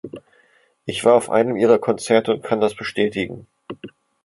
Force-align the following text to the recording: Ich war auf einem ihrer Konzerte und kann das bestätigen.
Ich 0.85 1.05
war 1.05 1.13
auf 1.13 1.29
einem 1.29 1.55
ihrer 1.57 1.77
Konzerte 1.77 2.31
und 2.33 2.41
kann 2.43 2.59
das 2.59 2.73
bestätigen. 2.73 3.45